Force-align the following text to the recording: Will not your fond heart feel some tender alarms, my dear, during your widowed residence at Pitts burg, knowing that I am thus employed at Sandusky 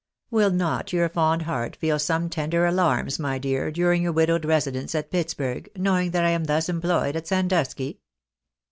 Will 0.31 0.49
not 0.49 0.91
your 0.91 1.07
fond 1.09 1.43
heart 1.43 1.75
feel 1.75 1.99
some 1.99 2.27
tender 2.27 2.65
alarms, 2.65 3.19
my 3.19 3.37
dear, 3.37 3.69
during 3.69 4.01
your 4.01 4.11
widowed 4.11 4.45
residence 4.45 4.95
at 4.95 5.11
Pitts 5.11 5.35
burg, 5.35 5.69
knowing 5.75 6.09
that 6.09 6.25
I 6.25 6.31
am 6.31 6.45
thus 6.45 6.69
employed 6.69 7.15
at 7.15 7.27
Sandusky 7.27 7.99